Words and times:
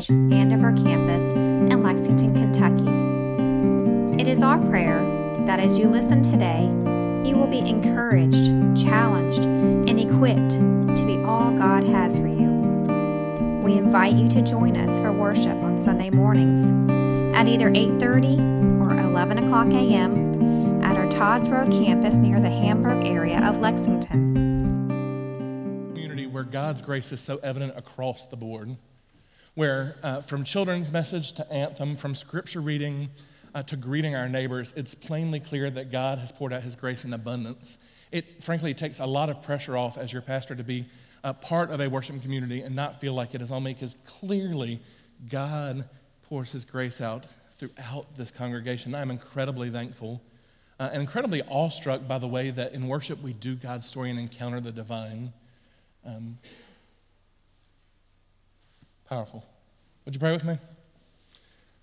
Church 0.00 0.08
and 0.10 0.52
of 0.54 0.62
our 0.62 0.72
campus 0.72 1.24
in 1.24 1.82
Lexington, 1.82 2.32
Kentucky. 2.32 4.22
It 4.22 4.26
is 4.28 4.42
our 4.42 4.58
prayer 4.58 4.98
that 5.46 5.60
as 5.60 5.78
you 5.78 5.88
listen 5.88 6.22
today, 6.22 6.64
you 7.28 7.36
will 7.36 7.46
be 7.46 7.58
encouraged, 7.58 8.82
challenged, 8.82 9.44
and 9.44 10.00
equipped 10.00 10.52
to 10.52 11.04
be 11.06 11.22
all 11.24 11.50
God 11.50 11.84
has 11.84 12.18
for 12.18 12.28
you. 12.28 12.48
We 13.62 13.74
invite 13.74 14.14
you 14.14 14.30
to 14.30 14.42
join 14.42 14.74
us 14.76 14.98
for 14.98 15.12
worship 15.12 15.56
on 15.56 15.82
Sunday 15.82 16.08
mornings 16.08 16.70
at 17.36 17.46
either 17.46 17.68
8:30 17.68 18.80
or 18.80 18.98
11 18.98 19.38
o'clock 19.38 19.68
a.m. 19.68 20.82
at 20.82 20.96
our 20.96 21.08
Todd's 21.10 21.50
Road 21.50 21.70
campus 21.72 22.14
near 22.14 22.40
the 22.40 22.48
Hamburg 22.48 23.04
area 23.04 23.46
of 23.46 23.60
Lexington. 23.60 24.32
Community 25.92 26.26
where 26.26 26.44
God's 26.44 26.80
grace 26.80 27.12
is 27.12 27.20
so 27.20 27.36
evident 27.42 27.74
across 27.76 28.24
the 28.26 28.36
board, 28.36 28.78
where 29.54 29.96
uh, 30.02 30.20
from 30.20 30.44
children's 30.44 30.90
message 30.90 31.32
to 31.34 31.52
anthem, 31.52 31.96
from 31.96 32.14
scripture 32.14 32.60
reading 32.60 33.10
uh, 33.54 33.62
to 33.64 33.76
greeting 33.76 34.14
our 34.14 34.28
neighbors, 34.28 34.72
it's 34.76 34.94
plainly 34.94 35.40
clear 35.40 35.70
that 35.70 35.90
God 35.90 36.18
has 36.18 36.32
poured 36.32 36.52
out 36.52 36.62
His 36.62 36.76
grace 36.76 37.04
in 37.04 37.12
abundance. 37.12 37.78
It 38.12 38.42
frankly 38.42 38.74
takes 38.74 38.98
a 38.98 39.06
lot 39.06 39.28
of 39.28 39.42
pressure 39.42 39.76
off 39.76 39.98
as 39.98 40.12
your 40.12 40.22
pastor 40.22 40.54
to 40.54 40.64
be 40.64 40.86
a 41.22 41.34
part 41.34 41.70
of 41.70 41.80
a 41.80 41.88
worship 41.88 42.20
community 42.22 42.62
and 42.62 42.74
not 42.74 43.00
feel 43.00 43.12
like 43.12 43.34
it 43.34 43.42
is 43.42 43.50
on 43.50 43.64
me, 43.64 43.74
because 43.74 43.96
clearly 44.06 44.80
God 45.28 45.88
pours 46.28 46.52
His 46.52 46.64
grace 46.64 47.00
out 47.00 47.24
throughout 47.58 48.16
this 48.16 48.30
congregation. 48.30 48.94
I'm 48.94 49.10
incredibly 49.10 49.70
thankful 49.70 50.22
uh, 50.80 50.88
and 50.92 51.02
incredibly 51.02 51.42
awestruck 51.42 52.08
by 52.08 52.18
the 52.18 52.26
way 52.26 52.50
that 52.50 52.72
in 52.72 52.88
worship 52.88 53.22
we 53.22 53.34
do 53.34 53.54
God's 53.54 53.86
story 53.86 54.08
and 54.08 54.18
encounter 54.18 54.60
the 54.60 54.72
divine. 54.72 55.32
Um, 56.06 56.38
powerful. 59.10 59.44
Would 60.04 60.14
you 60.14 60.20
pray 60.20 60.30
with 60.30 60.44
me? 60.44 60.56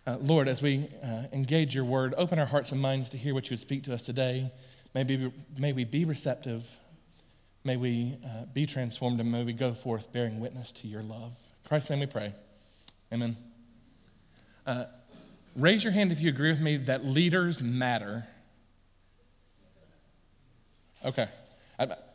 Uh, 0.08 0.16
Lord, 0.22 0.48
as 0.48 0.62
we 0.62 0.88
uh, 1.04 1.24
engage 1.34 1.76
your 1.76 1.84
word, 1.84 2.14
open 2.18 2.40
our 2.40 2.46
hearts 2.46 2.72
and 2.72 2.82
minds 2.82 3.10
to 3.10 3.18
hear 3.18 3.34
what 3.34 3.50
you 3.50 3.56
would 3.56 3.60
speak 3.60 3.84
to 3.84 3.94
us 3.94 4.04
today. 4.04 4.50
May, 4.96 5.04
be, 5.04 5.30
may 5.60 5.74
we 5.74 5.84
be 5.84 6.06
receptive. 6.06 6.66
May 7.66 7.76
we 7.76 8.16
uh, 8.26 8.46
be 8.54 8.66
transformed 8.66 9.20
and 9.20 9.30
may 9.30 9.44
we 9.44 9.52
go 9.52 9.74
forth 9.74 10.14
bearing 10.14 10.40
witness 10.40 10.72
to 10.72 10.88
your 10.88 11.04
love. 11.04 11.34
In 11.64 11.68
Christ's 11.68 11.90
name 11.90 12.00
we 12.00 12.06
pray. 12.06 12.34
Amen. 13.12 13.36
Uh, 14.66 14.86
raise 15.54 15.84
your 15.84 15.92
hand 15.92 16.14
if 16.14 16.22
you 16.22 16.30
agree 16.30 16.52
with 16.52 16.62
me 16.62 16.78
that 16.78 17.04
leaders 17.04 17.62
matter. 17.62 18.26
Okay. 21.04 21.28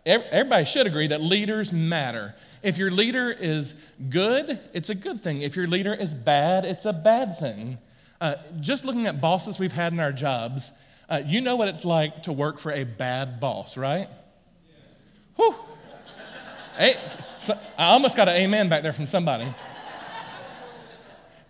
Everybody 0.04 0.64
should 0.64 0.86
agree 0.86 1.06
that 1.06 1.20
leaders 1.20 1.72
matter. 1.72 2.34
If 2.62 2.76
your 2.76 2.90
leader 2.90 3.30
is 3.30 3.74
good, 4.08 4.58
it's 4.72 4.90
a 4.90 4.96
good 4.96 5.22
thing. 5.22 5.42
If 5.42 5.54
your 5.54 5.68
leader 5.68 5.94
is 5.94 6.14
bad, 6.14 6.64
it's 6.64 6.84
a 6.84 6.92
bad 6.92 7.38
thing. 7.38 7.78
Uh, 8.20 8.36
just 8.60 8.84
looking 8.84 9.06
at 9.06 9.20
bosses 9.20 9.58
we've 9.58 9.72
had 9.72 9.92
in 9.92 10.00
our 10.00 10.12
jobs, 10.12 10.72
uh, 11.08 11.22
you 11.24 11.40
know 11.40 11.54
what 11.54 11.68
it's 11.68 11.84
like 11.84 12.24
to 12.24 12.32
work 12.32 12.58
for 12.58 12.72
a 12.72 12.84
bad 12.84 13.38
boss, 13.38 13.76
right? 13.76 14.08
Whew. 15.36 15.54
Hey, 16.76 16.96
so 17.38 17.58
I 17.78 17.86
almost 17.92 18.16
got 18.16 18.28
an 18.28 18.34
amen 18.34 18.68
back 18.68 18.82
there 18.82 18.92
from 18.92 19.06
somebody. 19.06 19.46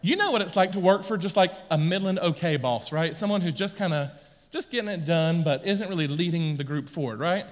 You 0.03 0.17
know 0.17 0.31
what 0.31 0.43
it's 0.43 0.57
like 0.57 0.73
to 0.73 0.81
work 0.81 1.05
for 1.05 1.17
just 1.17 1.37
like 1.37 1.53
a 1.71 1.79
Midland 1.79 2.19
okay 2.19 2.57
boss, 2.57 2.91
right? 2.91 3.17
Someone 3.17 3.41
who's 3.41 3.55
just 3.55 3.77
kind 3.77 3.95
of 3.95 4.11
just 4.51 4.71
getting 4.71 4.89
it 4.91 5.07
done, 5.07 5.43
but 5.45 5.65
isn't 5.67 5.89
really 5.89 6.09
leading 6.09 6.57
the 6.57 6.65
group 6.65 6.89
forward, 6.89 7.21
right? 7.21 7.47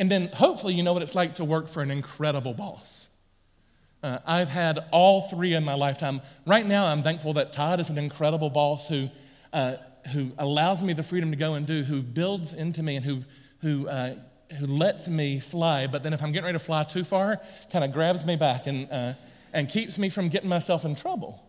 And 0.00 0.10
then 0.10 0.28
hopefully 0.28 0.72
you 0.72 0.82
know 0.82 0.94
what 0.94 1.02
it's 1.02 1.14
like 1.14 1.34
to 1.34 1.44
work 1.44 1.68
for 1.68 1.82
an 1.82 1.90
incredible 1.90 2.54
boss. 2.54 3.08
Uh, 4.02 4.18
I've 4.26 4.48
had 4.48 4.78
all 4.92 5.28
three 5.28 5.52
in 5.52 5.62
my 5.62 5.74
lifetime. 5.74 6.22
Right 6.46 6.64
now, 6.66 6.86
I'm 6.86 7.02
thankful 7.02 7.34
that 7.34 7.52
Todd 7.52 7.80
is 7.80 7.90
an 7.90 7.98
incredible 7.98 8.48
boss 8.48 8.88
who, 8.88 9.10
uh, 9.52 9.74
who 10.14 10.32
allows 10.38 10.82
me 10.82 10.94
the 10.94 11.02
freedom 11.02 11.30
to 11.32 11.36
go 11.36 11.52
and 11.52 11.66
do, 11.66 11.82
who 11.82 12.00
builds 12.00 12.54
into 12.54 12.82
me, 12.82 12.96
and 12.96 13.04
who, 13.04 13.24
who, 13.60 13.88
uh, 13.88 14.14
who 14.58 14.66
lets 14.66 15.06
me 15.06 15.38
fly. 15.38 15.86
But 15.86 16.02
then, 16.02 16.14
if 16.14 16.22
I'm 16.22 16.32
getting 16.32 16.46
ready 16.46 16.58
to 16.58 16.64
fly 16.64 16.82
too 16.84 17.04
far, 17.04 17.38
kind 17.70 17.84
of 17.84 17.92
grabs 17.92 18.24
me 18.24 18.36
back 18.36 18.66
and, 18.66 18.90
uh, 18.90 19.12
and 19.52 19.68
keeps 19.68 19.98
me 19.98 20.08
from 20.08 20.30
getting 20.30 20.48
myself 20.48 20.86
in 20.86 20.94
trouble. 20.94 21.44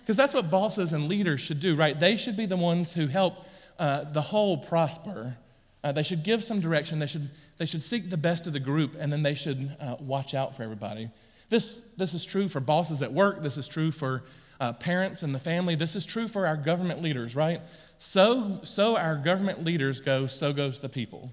Because 0.00 0.16
that's 0.16 0.32
what 0.32 0.50
bosses 0.50 0.94
and 0.94 1.06
leaders 1.06 1.42
should 1.42 1.60
do, 1.60 1.76
right? 1.76 2.00
They 2.00 2.16
should 2.16 2.38
be 2.38 2.46
the 2.46 2.56
ones 2.56 2.94
who 2.94 3.08
help 3.08 3.44
uh, 3.78 4.04
the 4.04 4.22
whole 4.22 4.56
prosper. 4.56 5.36
Uh, 5.82 5.92
they 5.92 6.02
should 6.02 6.22
give 6.22 6.44
some 6.44 6.60
direction. 6.60 6.98
They 6.98 7.06
should, 7.06 7.30
they 7.58 7.66
should 7.66 7.82
seek 7.82 8.10
the 8.10 8.16
best 8.16 8.46
of 8.46 8.52
the 8.52 8.60
group, 8.60 8.96
and 8.98 9.12
then 9.12 9.22
they 9.22 9.34
should 9.34 9.76
uh, 9.80 9.96
watch 9.98 10.34
out 10.34 10.56
for 10.56 10.62
everybody. 10.62 11.10
This, 11.48 11.82
this 11.96 12.14
is 12.14 12.24
true 12.24 12.48
for 12.48 12.60
bosses 12.60 13.02
at 13.02 13.12
work. 13.12 13.42
This 13.42 13.56
is 13.56 13.66
true 13.66 13.90
for 13.90 14.22
uh, 14.60 14.74
parents 14.74 15.22
and 15.22 15.34
the 15.34 15.38
family. 15.38 15.74
This 15.74 15.96
is 15.96 16.04
true 16.04 16.28
for 16.28 16.46
our 16.46 16.56
government 16.56 17.02
leaders, 17.02 17.34
right? 17.34 17.60
So, 17.98 18.60
so 18.62 18.96
our 18.96 19.16
government 19.16 19.64
leaders 19.64 20.00
go, 20.00 20.26
so 20.26 20.52
goes 20.52 20.80
the 20.80 20.88
people. 20.88 21.32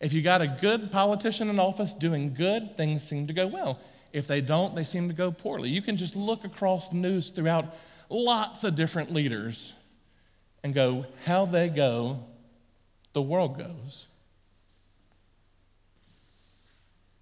If 0.00 0.12
you 0.12 0.22
got 0.22 0.40
a 0.40 0.46
good 0.46 0.90
politician 0.90 1.50
in 1.50 1.58
office 1.58 1.94
doing 1.94 2.34
good, 2.34 2.76
things 2.76 3.02
seem 3.02 3.26
to 3.26 3.32
go 3.32 3.46
well. 3.46 3.80
If 4.12 4.26
they 4.26 4.40
don't, 4.40 4.74
they 4.74 4.84
seem 4.84 5.08
to 5.08 5.14
go 5.14 5.32
poorly. 5.32 5.70
You 5.70 5.82
can 5.82 5.96
just 5.96 6.14
look 6.14 6.44
across 6.44 6.92
news 6.92 7.30
throughout 7.30 7.74
lots 8.08 8.64
of 8.64 8.76
different 8.76 9.12
leaders 9.12 9.72
and 10.62 10.74
go, 10.74 11.06
how 11.26 11.46
they 11.46 11.68
go, 11.68 12.20
the 13.14 13.22
world 13.22 13.58
goes. 13.58 14.06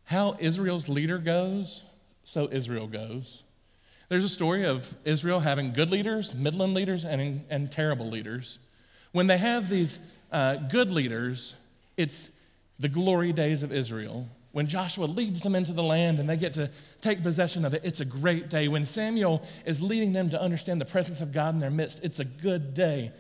How 0.05 0.37
Israel's 0.41 0.89
leader 0.89 1.19
goes, 1.19 1.85
so 2.25 2.49
Israel 2.51 2.89
goes. 2.89 3.45
There's 4.09 4.25
a 4.25 4.29
story 4.29 4.67
of 4.67 4.95
Israel 5.05 5.41
having 5.41 5.73
good 5.73 5.91
leaders, 5.91 6.35
Midland 6.35 6.75
leaders, 6.75 7.05
and, 7.05 7.45
and 7.49 7.71
terrible 7.71 8.09
leaders. 8.09 8.59
When 9.13 9.29
they 9.29 9.39
have 9.39 9.69
these 9.69 10.01
uh, 10.31 10.57
good 10.57 10.91
leaders, 10.91 11.55
it's 11.97 12.29
the 12.79 12.89
glory 12.89 13.33
days 13.33 13.63
of 13.63 13.73
Israel 13.73 14.27
when 14.53 14.67
Joshua 14.67 15.07
leads 15.07 15.41
them 15.41 15.55
into 15.55 15.73
the 15.73 15.83
land 15.83 16.19
and 16.19 16.29
they 16.29 16.37
get 16.37 16.55
to 16.55 16.71
take 17.01 17.23
possession 17.23 17.65
of 17.65 17.75
it, 17.75 17.83
it's 17.85 18.01
a 18.01 18.05
great 18.05 18.49
day. 18.49 18.69
When 18.69 18.85
Samuel 18.85 19.43
is 19.65 19.83
leading 19.83 20.13
them 20.13 20.31
to 20.31 20.41
understand 20.41 20.81
the 20.81 20.87
presence 20.87 21.21
of 21.21 21.33
God 21.33 21.55
in 21.55 21.61
their 21.61 21.71
midst, 21.71 22.05
it's 22.05 22.21
a 22.21 22.25
good 22.25 22.75
day. 22.75 23.13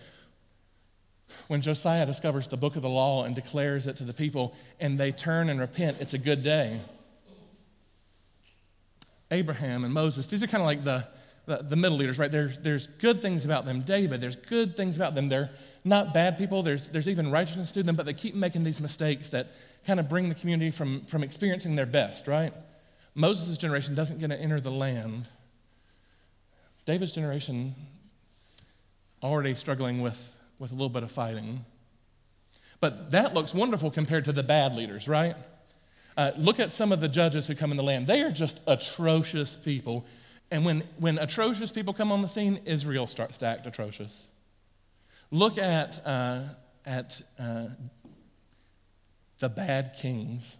When 1.48 1.60
Josiah 1.60 2.06
discovers 2.06 2.48
the 2.48 2.56
book 2.56 2.76
of 2.76 2.82
the 2.82 2.88
law 2.88 3.24
and 3.24 3.34
declares 3.34 3.86
it 3.86 3.96
to 3.98 4.04
the 4.04 4.14
people 4.14 4.54
and 4.80 4.98
they 4.98 5.12
turn 5.12 5.48
and 5.48 5.60
repent, 5.60 5.98
it's 6.00 6.14
a 6.14 6.18
good 6.18 6.42
day. 6.42 6.80
Abraham 9.30 9.84
and 9.84 9.92
Moses, 9.92 10.26
these 10.26 10.42
are 10.42 10.46
kind 10.46 10.62
of 10.62 10.66
like 10.66 10.84
the, 10.84 11.06
the, 11.46 11.64
the, 11.68 11.76
middle 11.76 11.96
leaders, 11.96 12.18
right? 12.18 12.30
There's, 12.30 12.58
there's 12.58 12.86
good 12.86 13.22
things 13.22 13.44
about 13.44 13.64
them. 13.64 13.80
David, 13.80 14.20
there's 14.20 14.36
good 14.36 14.76
things 14.76 14.96
about 14.96 15.14
them. 15.14 15.28
They're 15.28 15.50
not 15.84 16.14
bad 16.14 16.38
people, 16.38 16.62
there's, 16.62 16.88
there's 16.88 17.08
even 17.08 17.30
righteousness 17.30 17.72
to 17.72 17.82
them, 17.82 17.96
but 17.96 18.06
they 18.06 18.12
keep 18.12 18.34
making 18.34 18.62
these 18.62 18.80
mistakes 18.80 19.30
that 19.30 19.48
kind 19.86 19.98
of 19.98 20.08
bring 20.08 20.28
the 20.28 20.34
community 20.34 20.70
from, 20.70 21.00
from 21.06 21.22
experiencing 21.22 21.74
their 21.74 21.86
best, 21.86 22.28
right? 22.28 22.52
Moses' 23.14 23.58
generation 23.58 23.94
doesn't 23.94 24.20
get 24.20 24.28
to 24.28 24.40
enter 24.40 24.60
the 24.60 24.70
land. 24.70 25.28
David's 26.84 27.12
generation 27.12 27.74
already 29.22 29.54
struggling 29.54 30.02
with, 30.02 30.36
with 30.62 30.70
a 30.70 30.74
little 30.74 30.88
bit 30.88 31.02
of 31.02 31.10
fighting. 31.10 31.64
But 32.78 33.10
that 33.10 33.34
looks 33.34 33.52
wonderful 33.52 33.90
compared 33.90 34.26
to 34.26 34.32
the 34.32 34.44
bad 34.44 34.76
leaders, 34.76 35.08
right? 35.08 35.34
Uh, 36.16 36.30
look 36.38 36.60
at 36.60 36.70
some 36.70 36.92
of 36.92 37.00
the 37.00 37.08
judges 37.08 37.48
who 37.48 37.56
come 37.56 37.72
in 37.72 37.76
the 37.76 37.82
land. 37.82 38.06
They 38.06 38.22
are 38.22 38.30
just 38.30 38.60
atrocious 38.68 39.56
people. 39.56 40.06
And 40.52 40.64
when, 40.64 40.84
when 41.00 41.18
atrocious 41.18 41.72
people 41.72 41.92
come 41.92 42.12
on 42.12 42.22
the 42.22 42.28
scene, 42.28 42.60
Israel 42.64 43.08
starts 43.08 43.38
to 43.38 43.46
act 43.46 43.66
atrocious. 43.66 44.28
Look 45.32 45.58
at, 45.58 46.00
uh, 46.06 46.42
at 46.86 47.20
uh, 47.40 47.66
the 49.40 49.48
bad 49.48 49.96
kings. 49.98 50.58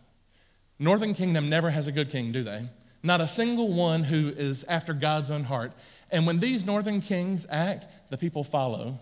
Northern 0.81 1.15
Kingdom 1.15 1.49
never 1.49 1.71
has 1.71 1.87
a 1.87 1.93
good 1.93 2.11
king, 2.11 2.33
do 2.33 2.43
they? 2.43 2.69
Not 3.05 3.21
a 3.21 3.29
single 3.29 3.73
one 3.73 4.03
who 4.03 4.31
is 4.31 4.65
after 4.65 4.95
God's 4.95 5.31
own 5.31 5.45
heart. 5.45 5.75
And 6.11 6.27
when 6.27 6.41
these 6.41 6.65
northern 6.65 7.01
kings 7.01 7.47
act, 7.49 7.87
the 8.11 8.19
people 8.19 8.43
follow. 8.43 8.99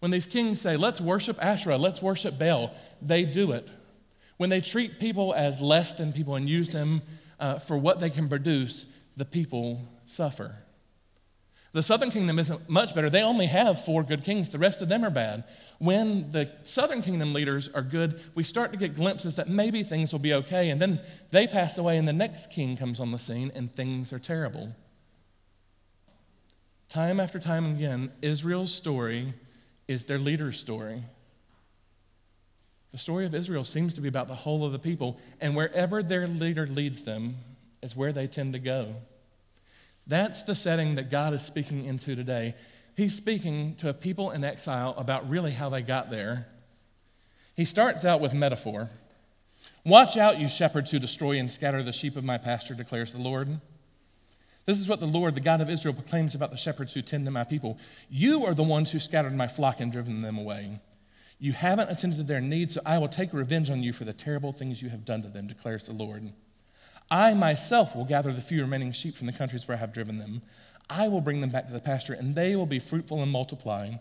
When 0.00 0.10
these 0.10 0.26
kings 0.26 0.60
say, 0.60 0.76
let's 0.76 1.00
worship 1.00 1.42
Asherah, 1.42 1.76
let's 1.76 2.00
worship 2.00 2.38
Baal, 2.38 2.72
they 3.02 3.24
do 3.24 3.52
it. 3.52 3.68
When 4.36 4.50
they 4.50 4.60
treat 4.60 5.00
people 5.00 5.34
as 5.34 5.60
less 5.60 5.94
than 5.94 6.12
people 6.12 6.36
and 6.36 6.48
use 6.48 6.68
them 6.68 7.02
uh, 7.40 7.58
for 7.58 7.76
what 7.76 7.98
they 7.98 8.10
can 8.10 8.28
produce, 8.28 8.86
the 9.16 9.24
people 9.24 9.88
suffer. 10.06 10.54
The 11.72 11.82
southern 11.82 12.10
kingdom 12.10 12.38
isn't 12.38 12.70
much 12.70 12.94
better. 12.94 13.10
They 13.10 13.22
only 13.22 13.46
have 13.46 13.84
four 13.84 14.02
good 14.02 14.24
kings, 14.24 14.48
the 14.48 14.58
rest 14.58 14.80
of 14.80 14.88
them 14.88 15.04
are 15.04 15.10
bad. 15.10 15.44
When 15.78 16.30
the 16.30 16.50
southern 16.62 17.02
kingdom 17.02 17.34
leaders 17.34 17.68
are 17.74 17.82
good, 17.82 18.20
we 18.34 18.42
start 18.42 18.72
to 18.72 18.78
get 18.78 18.96
glimpses 18.96 19.34
that 19.34 19.48
maybe 19.48 19.82
things 19.82 20.12
will 20.12 20.18
be 20.18 20.32
okay, 20.32 20.70
and 20.70 20.80
then 20.80 21.00
they 21.30 21.46
pass 21.46 21.76
away, 21.76 21.98
and 21.98 22.08
the 22.08 22.12
next 22.12 22.50
king 22.50 22.76
comes 22.76 23.00
on 23.00 23.10
the 23.10 23.18
scene, 23.18 23.52
and 23.54 23.72
things 23.72 24.12
are 24.12 24.18
terrible. 24.18 24.74
Time 26.88 27.20
after 27.20 27.38
time 27.38 27.66
again, 27.66 28.12
Israel's 28.22 28.74
story 28.74 29.34
is 29.88 30.04
their 30.04 30.18
leader's 30.18 30.60
story. 30.60 31.02
The 32.92 32.98
story 32.98 33.26
of 33.26 33.34
Israel 33.34 33.64
seems 33.64 33.94
to 33.94 34.00
be 34.00 34.08
about 34.08 34.28
the 34.28 34.34
whole 34.34 34.64
of 34.64 34.72
the 34.72 34.78
people, 34.78 35.18
and 35.40 35.56
wherever 35.56 36.02
their 36.02 36.26
leader 36.26 36.66
leads 36.66 37.02
them 37.02 37.36
is 37.82 37.96
where 37.96 38.12
they 38.12 38.26
tend 38.26 38.52
to 38.52 38.58
go. 38.58 38.94
That's 40.06 40.42
the 40.42 40.54
setting 40.54 40.94
that 40.94 41.10
God 41.10 41.34
is 41.34 41.42
speaking 41.42 41.84
into 41.84 42.16
today. 42.16 42.54
He's 42.96 43.14
speaking 43.14 43.74
to 43.76 43.90
a 43.90 43.94
people 43.94 44.30
in 44.30 44.42
exile 44.42 44.94
about 44.96 45.28
really 45.28 45.52
how 45.52 45.68
they 45.68 45.82
got 45.82 46.10
there. 46.10 46.48
He 47.54 47.64
starts 47.64 48.04
out 48.04 48.20
with 48.20 48.32
metaphor. 48.32 48.90
Watch 49.84 50.16
out, 50.16 50.38
you 50.38 50.48
shepherds 50.48 50.90
who 50.90 50.98
destroy 50.98 51.38
and 51.38 51.50
scatter 51.50 51.82
the 51.82 51.92
sheep 51.92 52.16
of 52.16 52.24
my 52.24 52.38
pasture, 52.38 52.74
declares 52.74 53.12
the 53.12 53.20
Lord. 53.20 53.60
This 54.68 54.80
is 54.80 54.86
what 54.86 55.00
the 55.00 55.06
Lord, 55.06 55.34
the 55.34 55.40
God 55.40 55.62
of 55.62 55.70
Israel, 55.70 55.94
proclaims 55.94 56.34
about 56.34 56.50
the 56.50 56.58
shepherds 56.58 56.92
who 56.92 57.00
tend 57.00 57.24
to 57.24 57.30
my 57.30 57.42
people. 57.42 57.78
You 58.10 58.44
are 58.44 58.52
the 58.52 58.62
ones 58.62 58.90
who 58.90 58.98
scattered 58.98 59.34
my 59.34 59.48
flock 59.48 59.80
and 59.80 59.90
driven 59.90 60.20
them 60.20 60.36
away. 60.36 60.78
You 61.38 61.54
haven't 61.54 61.90
attended 61.90 62.18
to 62.18 62.22
their 62.22 62.42
needs, 62.42 62.74
so 62.74 62.82
I 62.84 62.98
will 62.98 63.08
take 63.08 63.32
revenge 63.32 63.70
on 63.70 63.82
you 63.82 63.94
for 63.94 64.04
the 64.04 64.12
terrible 64.12 64.52
things 64.52 64.82
you 64.82 64.90
have 64.90 65.06
done 65.06 65.22
to 65.22 65.28
them, 65.28 65.46
declares 65.46 65.84
the 65.84 65.94
Lord. 65.94 66.34
I 67.10 67.32
myself 67.32 67.96
will 67.96 68.04
gather 68.04 68.30
the 68.30 68.42
few 68.42 68.60
remaining 68.60 68.92
sheep 68.92 69.16
from 69.16 69.26
the 69.26 69.32
countries 69.32 69.66
where 69.66 69.78
I 69.78 69.80
have 69.80 69.94
driven 69.94 70.18
them. 70.18 70.42
I 70.90 71.08
will 71.08 71.22
bring 71.22 71.40
them 71.40 71.48
back 71.48 71.66
to 71.68 71.72
the 71.72 71.80
pasture, 71.80 72.12
and 72.12 72.34
they 72.34 72.54
will 72.54 72.66
be 72.66 72.78
fruitful 72.78 73.22
and 73.22 73.32
multiply. 73.32 73.92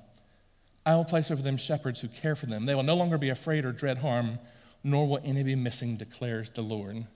I 0.85 0.95
will 0.95 1.05
place 1.05 1.31
over 1.31 1.41
them 1.41 1.55
shepherds 1.55 2.01
who 2.01 2.09
care 2.09 2.35
for 2.35 2.47
them. 2.47 2.65
They 2.65 2.75
will 2.75 2.83
no 2.83 2.97
longer 2.97 3.17
be 3.17 3.29
afraid 3.29 3.63
or 3.63 3.71
dread 3.71 3.99
harm, 3.99 4.37
nor 4.83 5.07
will 5.07 5.21
any 5.23 5.43
be 5.43 5.55
missing, 5.55 5.95
declares 5.95 6.49
the 6.49 6.61
Lord. 6.61 7.07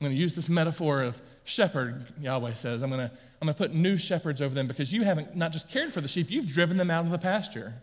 I'm 0.00 0.06
going 0.06 0.16
to 0.16 0.20
use 0.20 0.34
this 0.34 0.48
metaphor 0.48 1.02
of 1.02 1.20
shepherd, 1.44 2.06
Yahweh 2.20 2.54
says. 2.54 2.82
I'm 2.82 2.90
going 2.90 3.08
to, 3.08 3.12
I'm 3.40 3.46
going 3.46 3.54
to 3.54 3.58
put 3.58 3.74
new 3.74 3.96
shepherds 3.96 4.42
over 4.42 4.54
them 4.54 4.66
because 4.66 4.92
you 4.92 5.02
haven't 5.02 5.36
not 5.36 5.52
just 5.52 5.68
cared 5.68 5.92
for 5.92 6.00
the 6.00 6.08
sheep, 6.08 6.30
you've 6.30 6.48
driven 6.48 6.76
them 6.76 6.90
out 6.90 7.04
of 7.04 7.10
the 7.10 7.18
pasture. 7.18 7.74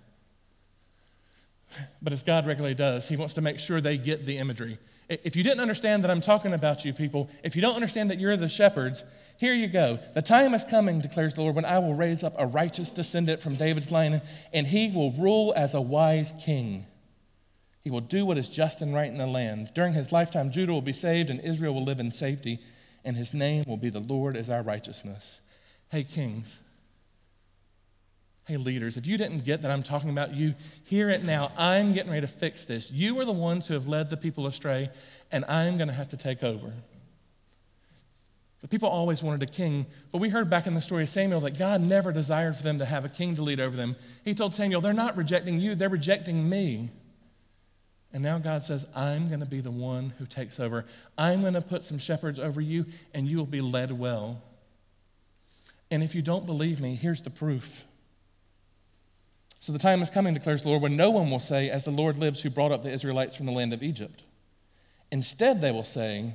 But 2.01 2.11
as 2.11 2.23
God 2.23 2.45
regularly 2.45 2.75
does, 2.75 3.07
He 3.07 3.15
wants 3.15 3.33
to 3.35 3.41
make 3.41 3.59
sure 3.59 3.79
they 3.79 3.97
get 3.97 4.25
the 4.25 4.37
imagery. 4.37 4.77
If 5.09 5.35
you 5.35 5.43
didn't 5.43 5.59
understand 5.59 6.03
that 6.03 6.11
I'm 6.11 6.21
talking 6.21 6.53
about 6.53 6.85
you 6.85 6.93
people, 6.93 7.29
if 7.43 7.55
you 7.55 7.61
don't 7.61 7.75
understand 7.75 8.09
that 8.11 8.19
you're 8.19 8.37
the 8.37 8.47
shepherds, 8.47 9.03
here 9.37 9.53
you 9.53 9.67
go. 9.67 9.99
The 10.13 10.21
time 10.21 10.53
is 10.53 10.63
coming, 10.63 11.01
declares 11.01 11.33
the 11.33 11.41
Lord, 11.41 11.55
when 11.55 11.65
I 11.65 11.79
will 11.79 11.95
raise 11.95 12.23
up 12.23 12.33
a 12.37 12.45
righteous 12.45 12.91
descendant 12.91 13.41
from 13.41 13.55
David's 13.55 13.91
line, 13.91 14.21
and 14.53 14.67
he 14.67 14.89
will 14.89 15.11
rule 15.11 15.53
as 15.55 15.73
a 15.73 15.81
wise 15.81 16.33
king. 16.41 16.85
He 17.81 17.89
will 17.89 18.01
do 18.01 18.25
what 18.25 18.37
is 18.37 18.47
just 18.47 18.81
and 18.81 18.93
right 18.93 19.11
in 19.11 19.17
the 19.17 19.27
land. 19.27 19.71
During 19.73 19.93
his 19.93 20.11
lifetime, 20.11 20.51
Judah 20.51 20.71
will 20.71 20.81
be 20.81 20.93
saved, 20.93 21.29
and 21.29 21.39
Israel 21.41 21.73
will 21.73 21.83
live 21.83 21.99
in 21.99 22.11
safety, 22.11 22.59
and 23.03 23.17
his 23.17 23.33
name 23.33 23.63
will 23.67 23.77
be 23.77 23.89
the 23.89 23.99
Lord 23.99 24.37
as 24.37 24.49
our 24.49 24.61
righteousness. 24.61 25.39
Hey, 25.89 26.03
kings. 26.03 26.59
Hey, 28.45 28.57
leaders, 28.57 28.97
if 28.97 29.07
you 29.07 29.17
didn't 29.17 29.45
get 29.45 29.61
that 29.61 29.71
I'm 29.71 29.83
talking 29.83 30.09
about 30.09 30.35
you, 30.35 30.53
hear 30.83 31.09
it 31.09 31.23
now. 31.23 31.51
I'm 31.57 31.93
getting 31.93 32.11
ready 32.11 32.21
to 32.21 32.31
fix 32.31 32.65
this. 32.65 32.91
You 32.91 33.19
are 33.19 33.25
the 33.25 33.31
ones 33.31 33.67
who 33.67 33.73
have 33.73 33.87
led 33.87 34.09
the 34.09 34.17
people 34.17 34.45
astray, 34.45 34.89
and 35.31 35.43
I'm 35.45 35.77
going 35.77 35.87
to 35.87 35.93
have 35.93 36.09
to 36.09 36.17
take 36.17 36.43
over. 36.43 36.73
The 38.61 38.67
people 38.67 38.89
always 38.89 39.23
wanted 39.23 39.41
a 39.41 39.51
king, 39.51 39.87
but 40.11 40.19
we 40.19 40.29
heard 40.29 40.49
back 40.49 40.67
in 40.67 40.75
the 40.75 40.81
story 40.81 41.03
of 41.03 41.09
Samuel 41.09 41.39
that 41.41 41.57
God 41.57 41.81
never 41.81 42.11
desired 42.11 42.55
for 42.55 42.63
them 42.63 42.77
to 42.77 42.85
have 42.85 43.05
a 43.05 43.09
king 43.09 43.35
to 43.35 43.41
lead 43.41 43.59
over 43.59 43.75
them. 43.75 43.95
He 44.23 44.35
told 44.35 44.53
Samuel, 44.53 44.81
They're 44.81 44.93
not 44.93 45.17
rejecting 45.17 45.59
you, 45.59 45.73
they're 45.73 45.89
rejecting 45.89 46.47
me. 46.47 46.91
And 48.13 48.23
now 48.23 48.39
God 48.39 48.65
says, 48.65 48.85
I'm 48.95 49.27
going 49.29 49.39
to 49.39 49.45
be 49.45 49.61
the 49.61 49.71
one 49.71 50.13
who 50.19 50.25
takes 50.25 50.59
over. 50.59 50.85
I'm 51.17 51.41
going 51.41 51.53
to 51.53 51.61
put 51.61 51.85
some 51.85 51.97
shepherds 51.97 52.39
over 52.39 52.59
you, 52.59 52.85
and 53.13 53.27
you 53.27 53.37
will 53.37 53.45
be 53.45 53.61
led 53.61 53.91
well. 53.91 54.41
And 55.89 56.03
if 56.03 56.13
you 56.13 56.21
don't 56.21 56.45
believe 56.45 56.79
me, 56.79 56.95
here's 56.95 57.21
the 57.21 57.29
proof. 57.29 57.85
So 59.59 59.71
the 59.71 59.79
time 59.79 60.01
is 60.01 60.09
coming, 60.09 60.33
declares 60.33 60.63
the 60.63 60.69
Lord, 60.69 60.81
when 60.81 60.97
no 60.97 61.11
one 61.11 61.29
will 61.29 61.39
say, 61.39 61.69
As 61.69 61.85
the 61.85 61.91
Lord 61.91 62.17
lives, 62.17 62.41
who 62.41 62.49
brought 62.49 62.71
up 62.71 62.83
the 62.83 62.91
Israelites 62.91 63.37
from 63.37 63.45
the 63.45 63.51
land 63.51 63.73
of 63.73 63.83
Egypt. 63.83 64.23
Instead, 65.11 65.61
they 65.61 65.71
will 65.71 65.83
say, 65.83 66.33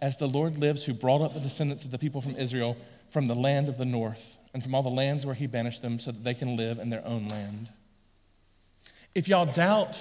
As 0.00 0.16
the 0.16 0.28
Lord 0.28 0.58
lives, 0.58 0.84
who 0.84 0.92
brought 0.92 1.22
up 1.22 1.34
the 1.34 1.40
descendants 1.40 1.84
of 1.84 1.90
the 1.90 1.98
people 1.98 2.20
from 2.20 2.36
Israel 2.36 2.76
from 3.10 3.26
the 3.26 3.34
land 3.34 3.68
of 3.68 3.78
the 3.78 3.84
north 3.84 4.38
and 4.52 4.62
from 4.62 4.74
all 4.74 4.82
the 4.82 4.88
lands 4.88 5.24
where 5.24 5.34
he 5.34 5.46
banished 5.46 5.82
them 5.82 5.98
so 5.98 6.12
that 6.12 6.24
they 6.24 6.34
can 6.34 6.56
live 6.56 6.78
in 6.78 6.90
their 6.90 7.04
own 7.06 7.28
land. 7.28 7.70
If 9.14 9.28
y'all 9.28 9.46
doubt, 9.46 9.96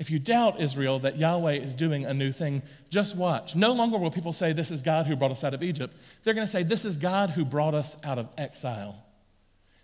if 0.00 0.10
you 0.10 0.18
doubt 0.18 0.62
Israel 0.62 0.98
that 1.00 1.18
Yahweh 1.18 1.56
is 1.56 1.74
doing 1.74 2.06
a 2.06 2.14
new 2.14 2.32
thing, 2.32 2.62
just 2.88 3.14
watch. 3.14 3.54
No 3.54 3.72
longer 3.72 3.98
will 3.98 4.10
people 4.10 4.32
say, 4.32 4.54
This 4.54 4.70
is 4.70 4.80
God 4.80 5.06
who 5.06 5.14
brought 5.14 5.30
us 5.30 5.44
out 5.44 5.52
of 5.52 5.62
Egypt. 5.62 5.94
They're 6.24 6.32
going 6.32 6.46
to 6.46 6.50
say, 6.50 6.62
This 6.62 6.86
is 6.86 6.96
God 6.96 7.30
who 7.30 7.44
brought 7.44 7.74
us 7.74 7.94
out 8.02 8.18
of 8.18 8.26
exile. 8.38 9.04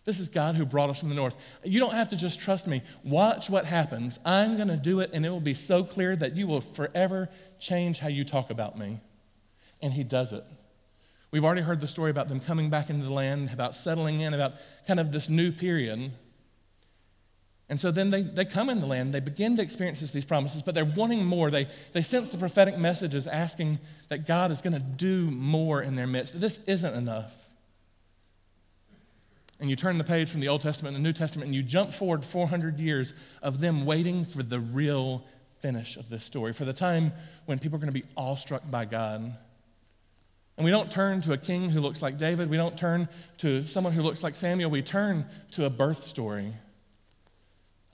This 0.07 0.19
is 0.19 0.31
God 0.31 0.55
who 0.55 0.65
brought 0.65 0.89
us 0.89 1.01
from 1.01 1.11
the 1.11 1.15
north. 1.15 1.37
You 1.65 1.81
don't 1.81 1.93
have 1.93 2.09
to 2.11 2.17
just 2.17 2.41
trust 2.41 2.67
me. 2.67 2.81
Watch 3.05 3.51
what 3.51 3.67
happens. 3.67 4.19
I'm 4.25 4.57
going 4.57 4.69
to 4.69 4.79
do 4.79 5.01
it, 5.01 5.11
and 5.13 5.27
it 5.27 5.29
will 5.29 5.39
be 5.39 5.53
so 5.53 5.85
clear 5.85 6.17
that 6.17 6.35
you 6.35 6.47
will 6.47 6.63
forever 6.63 7.29
change 7.61 7.99
how 7.99 8.09
you 8.09 8.25
talk 8.25 8.49
about 8.49 8.79
me. 8.79 9.01
And 9.83 9.93
He 9.93 10.03
does 10.03 10.33
it. 10.33 10.45
We've 11.31 11.45
already 11.45 11.61
heard 11.61 11.83
the 11.83 11.89
story 11.89 12.11
about 12.11 12.31
them 12.31 12.41
coming 12.41 12.71
back 12.71 12.89
into 12.89 13.05
the 13.05 13.13
land, 13.13 13.51
about 13.53 13.77
settling 13.77 14.23
in, 14.23 14.33
about 14.33 14.55
kind 14.87 14.99
of 14.99 15.13
this 15.13 15.29
new 15.29 15.53
period. 15.53 16.13
And 17.69 17.81
so 17.81 17.91
then 17.91 18.11
they, 18.11 18.23
they 18.23 18.45
come 18.45 18.71
in 18.71 18.79
the 18.79 18.87
land, 18.87 19.13
they 19.13 19.21
begin 19.21 19.57
to 19.57 19.63
experience 19.63 20.01
these 20.13 20.25
promises, 20.25 20.63
but 20.63 20.75
they're 20.75 20.85
wanting 20.85 21.25
more. 21.25 21.51
They, 21.51 21.67
they 21.93 22.03
sense 22.03 22.31
the 22.31 22.39
prophetic 22.39 22.79
messages 22.79 23.27
asking 23.27 23.81
that 24.09 24.27
God 24.27 24.53
is 24.53 24.63
going 24.63 24.75
to 24.75 24.81
do 24.81 25.31
more 25.31 25.83
in 25.83 25.97
their 25.97 26.07
midst. 26.07 26.41
This 26.41 26.61
isn't 26.67 26.95
enough 26.95 27.47
and 29.59 29.71
you 29.71 29.77
turn 29.77 29.99
the 29.99 30.05
page 30.05 30.31
from 30.31 30.41
the 30.41 30.49
Old 30.49 30.61
Testament 30.61 30.95
to 30.95 31.03
the 31.03 31.03
New 31.03 31.13
Testament 31.13 31.47
and 31.47 31.55
you 31.55 31.63
jump 31.63 31.93
forward 31.93 32.25
400 32.25 32.79
years 32.79 33.15
of 33.43 33.61
them 33.61 33.87
waiting 33.87 34.25
for 34.25 34.43
the 34.43 34.61
real 34.61 35.25
finish 35.61 35.97
of 35.97 36.09
this 36.11 36.25
story, 36.25 36.53
for 36.53 36.65
the 36.65 36.73
time 36.73 37.13
when 37.47 37.59
people 37.59 37.77
are 37.77 37.81
going 37.81 37.93
to 37.93 38.01
be 38.01 38.05
awestruck 38.17 38.71
by 38.71 38.85
God. 38.85 39.35
And 40.57 40.65
we 40.65 40.71
don't 40.71 40.91
turn 40.91 41.21
to 41.23 41.33
a 41.33 41.39
king 41.39 41.71
who 41.71 41.81
looks 41.81 42.03
like 42.03 42.19
David. 42.19 42.51
We 42.51 42.57
don't 42.57 42.77
turn 42.79 43.09
to 43.39 43.65
someone 43.65 43.93
who 43.93 44.03
looks 44.03 44.23
like 44.23 44.37
Samuel. 44.37 44.71
We 44.71 44.83
turn 44.83 45.27
to 45.53 45.65
a 45.65 45.71
birth 45.71 46.03
story. 46.05 46.53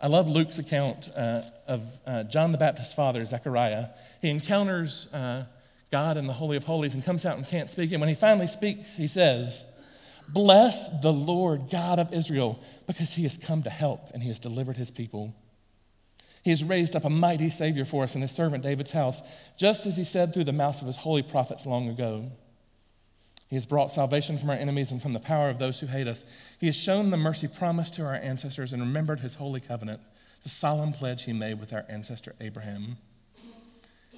I 0.03 0.09
love 0.09 0.27
Luke's 0.27 0.59
account 0.59 1.11
uh, 1.15 1.43
of 1.69 1.85
uh, 2.05 2.25
John 2.25 2.51
the 2.51 2.59
Baptist's 2.59 2.93
father, 2.93 3.25
Zechariah. 3.25 3.87
He 4.21 4.31
encounters 4.31 5.07
uh, 5.13 5.45
God 5.93 6.17
in 6.17 6.27
the 6.27 6.33
Holy 6.33 6.57
of 6.57 6.65
Holies 6.65 6.95
and 6.95 7.05
comes 7.05 7.25
out 7.25 7.37
and 7.37 7.47
can't 7.47 7.71
speak. 7.71 7.93
And 7.93 8.01
when 8.01 8.09
he 8.09 8.17
finally 8.17 8.49
speaks, 8.49 8.97
he 8.97 9.07
says, 9.07 9.65
Bless 10.29 10.89
the 11.03 11.13
Lord 11.13 11.71
God 11.71 12.01
of 12.01 12.13
Israel, 12.13 12.61
because 12.89 13.15
he 13.15 13.23
has 13.23 13.39
come 13.39 13.63
to 13.63 13.71
help 13.71 14.11
and 14.13 14.25
he 14.25 14.29
has 14.29 14.41
delivered 14.41 14.77
his 14.77 14.91
people. 14.91 15.37
He 16.43 16.51
has 16.51 16.65
raised 16.65 16.97
up 16.97 17.05
a 17.05 17.11
mighty 17.11 17.49
Savior 17.49 17.85
for 17.85 18.03
us 18.03 18.17
in 18.17 18.23
his 18.23 18.33
servant 18.33 18.65
David's 18.65 18.91
house, 18.91 19.23
just 19.57 19.87
as 19.87 19.97
he 19.97 20.03
said 20.03 20.35
through 20.35 20.45
the 20.45 20.53
mouths 20.53 20.81
of 20.81 20.89
his 20.89 20.97
holy 20.97 21.23
prophets 21.23 21.65
long 21.65 21.89
ago. 21.89 22.33
He 23.53 23.57
has 23.57 23.67
brought 23.67 23.93
salvation 23.93 24.39
from 24.39 24.49
our 24.49 24.57
enemies 24.57 24.91
and 24.91 25.03
from 25.03 25.13
the 25.13 25.21
power 25.21 25.51
of 25.51 25.59
those 25.59 25.81
who 25.81 25.87
hate 25.87 26.09
us. 26.09 26.25
He 26.59 26.65
has 26.69 26.75
shown 26.75 27.11
the 27.11 27.19
mercy 27.19 27.47
promised 27.47 27.93
to 27.97 28.03
our 28.03 28.15
ancestors 28.15 28.73
and 28.73 28.81
remembered 28.81 29.21
his 29.21 29.35
holy 29.35 29.61
covenant, 29.61 30.01
the 30.43 30.49
solemn 30.49 30.95
pledge 30.95 31.25
he 31.25 31.35
made 31.35 31.61
with 31.61 31.71
our 31.75 31.85
ancestor 31.87 32.35
Abraham. 32.41 32.97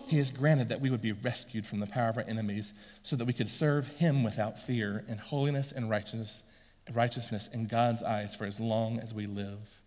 He 0.07 0.19
has 0.19 0.31
granted 0.31 0.69
that 0.69 0.81
we 0.81 0.89
would 0.89 1.03
be 1.03 1.11
rescued 1.11 1.67
from 1.67 1.81
the 1.81 1.89
power 1.89 2.11
of 2.11 2.19
our 2.19 2.25
enemies 2.29 2.75
so 3.03 3.17
that 3.17 3.25
we 3.25 3.33
could 3.33 3.49
serve 3.49 3.89
him 3.97 4.23
without 4.23 4.57
fear 4.57 5.05
in 5.09 5.19
holiness 5.19 5.73
and 5.73 5.91
righteousness, 5.91 6.45
righteousness 6.93 7.49
in 7.53 7.67
God's 7.67 8.05
eyes 8.05 8.37
for 8.37 8.45
as 8.45 8.61
long 8.61 9.01
as 9.01 9.13
we 9.13 9.27
live. 9.27 9.81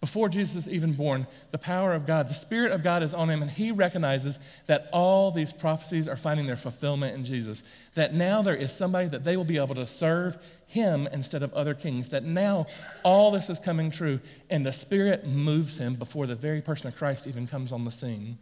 Before 0.00 0.30
Jesus 0.30 0.66
is 0.66 0.72
even 0.72 0.94
born, 0.94 1.26
the 1.50 1.58
power 1.58 1.92
of 1.92 2.06
God, 2.06 2.26
the 2.28 2.34
Spirit 2.34 2.72
of 2.72 2.82
God 2.82 3.02
is 3.02 3.12
on 3.12 3.28
him, 3.28 3.42
and 3.42 3.50
he 3.50 3.70
recognizes 3.70 4.38
that 4.66 4.88
all 4.94 5.30
these 5.30 5.52
prophecies 5.52 6.08
are 6.08 6.16
finding 6.16 6.46
their 6.46 6.56
fulfillment 6.56 7.14
in 7.14 7.22
Jesus. 7.22 7.62
That 7.94 8.14
now 8.14 8.40
there 8.40 8.56
is 8.56 8.72
somebody 8.72 9.08
that 9.08 9.24
they 9.24 9.36
will 9.36 9.44
be 9.44 9.58
able 9.58 9.74
to 9.74 9.84
serve 9.84 10.38
him 10.66 11.06
instead 11.12 11.42
of 11.42 11.52
other 11.52 11.74
kings. 11.74 12.08
That 12.08 12.24
now 12.24 12.66
all 13.02 13.30
this 13.30 13.50
is 13.50 13.58
coming 13.58 13.90
true, 13.90 14.20
and 14.48 14.64
the 14.64 14.72
Spirit 14.72 15.26
moves 15.26 15.76
him 15.76 15.96
before 15.96 16.26
the 16.26 16.34
very 16.34 16.62
person 16.62 16.88
of 16.88 16.96
Christ 16.96 17.26
even 17.26 17.46
comes 17.46 17.70
on 17.70 17.84
the 17.84 17.92
scene. 17.92 18.38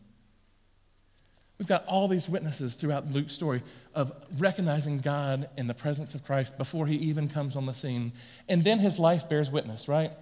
We've 1.58 1.66
got 1.66 1.84
all 1.86 2.06
these 2.06 2.28
witnesses 2.28 2.74
throughout 2.74 3.10
Luke's 3.10 3.34
story 3.34 3.64
of 3.96 4.12
recognizing 4.38 4.98
God 4.98 5.48
in 5.56 5.66
the 5.66 5.74
presence 5.74 6.14
of 6.14 6.24
Christ 6.24 6.56
before 6.56 6.86
he 6.86 6.94
even 6.94 7.28
comes 7.28 7.56
on 7.56 7.66
the 7.66 7.74
scene. 7.74 8.12
And 8.48 8.62
then 8.62 8.78
his 8.78 9.00
life 9.00 9.28
bears 9.28 9.50
witness, 9.50 9.88
right? 9.88 10.12